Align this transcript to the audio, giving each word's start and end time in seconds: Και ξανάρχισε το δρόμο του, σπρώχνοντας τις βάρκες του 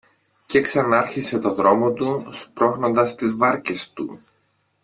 Και 0.45 0.61
ξανάρχισε 0.61 1.39
το 1.39 1.53
δρόμο 1.53 1.91
του, 1.91 2.27
σπρώχνοντας 2.31 3.15
τις 3.15 3.35
βάρκες 3.35 3.93
του 3.93 4.19